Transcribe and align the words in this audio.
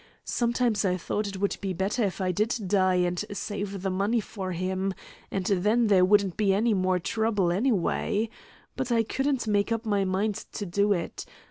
Sometimes 0.25 0.83
I 0.83 0.97
thought 0.97 1.27
it 1.27 1.39
would 1.39 1.57
be 1.61 1.73
better 1.73 2.01
if 2.03 2.19
I 2.21 2.31
did 2.31 2.55
die 2.65 2.95
and 2.95 3.23
save 3.33 3.83
the 3.83 3.91
money 3.91 4.19
for 4.19 4.51
him, 4.51 4.95
and 5.29 5.45
then 5.45 5.85
there 5.85 6.03
wouldn't 6.03 6.37
be 6.37 6.55
any 6.55 6.73
more 6.73 6.97
trouble, 6.97 7.51
anyway. 7.51 8.27
But 8.75 8.91
I 8.91 9.03
couldn't 9.03 9.45
make 9.47 9.71
up 9.71 9.85
my 9.85 10.03
mind 10.03 10.45
to 10.53 10.65
do 10.65 10.91
it. 10.91 11.27